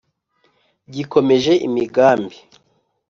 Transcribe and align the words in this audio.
gikomeje 0.93 1.53
imigambi 1.67 2.37